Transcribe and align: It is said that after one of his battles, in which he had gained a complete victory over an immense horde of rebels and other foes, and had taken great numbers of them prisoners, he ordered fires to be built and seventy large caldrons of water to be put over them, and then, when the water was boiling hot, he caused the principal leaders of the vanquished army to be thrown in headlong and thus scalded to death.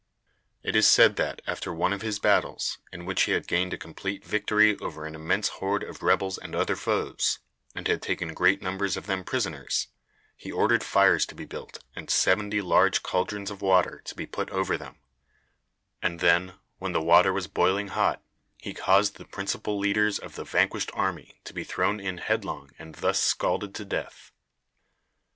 It 0.63 0.75
is 0.75 0.87
said 0.87 1.15
that 1.17 1.43
after 1.45 1.71
one 1.71 1.93
of 1.93 2.01
his 2.01 2.17
battles, 2.17 2.79
in 2.91 3.05
which 3.05 3.21
he 3.25 3.33
had 3.33 3.45
gained 3.47 3.71
a 3.71 3.77
complete 3.77 4.25
victory 4.25 4.75
over 4.79 5.05
an 5.05 5.13
immense 5.13 5.49
horde 5.49 5.83
of 5.83 6.01
rebels 6.01 6.39
and 6.39 6.55
other 6.55 6.75
foes, 6.75 7.37
and 7.75 7.87
had 7.87 8.01
taken 8.01 8.33
great 8.33 8.63
numbers 8.63 8.97
of 8.97 9.05
them 9.05 9.23
prisoners, 9.23 9.89
he 10.35 10.51
ordered 10.51 10.83
fires 10.83 11.23
to 11.27 11.35
be 11.35 11.45
built 11.45 11.83
and 11.95 12.09
seventy 12.09 12.61
large 12.61 13.03
caldrons 13.03 13.51
of 13.51 13.61
water 13.61 14.01
to 14.05 14.15
be 14.15 14.25
put 14.25 14.49
over 14.49 14.75
them, 14.75 14.97
and 16.01 16.19
then, 16.19 16.53
when 16.79 16.93
the 16.93 16.99
water 17.01 17.31
was 17.31 17.45
boiling 17.45 17.89
hot, 17.89 18.23
he 18.57 18.73
caused 18.73 19.17
the 19.17 19.25
principal 19.25 19.77
leaders 19.77 20.17
of 20.17 20.33
the 20.33 20.43
vanquished 20.43 20.89
army 20.95 21.39
to 21.43 21.53
be 21.53 21.63
thrown 21.63 21.99
in 21.99 22.17
headlong 22.17 22.71
and 22.79 22.95
thus 22.95 23.21
scalded 23.21 23.75
to 23.75 23.85
death. 23.85 24.31